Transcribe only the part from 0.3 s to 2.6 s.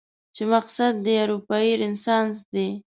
چې مقصد دې اروپايي رنسانس